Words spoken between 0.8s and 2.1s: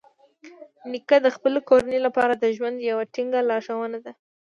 نیکه د خپلې کورنۍ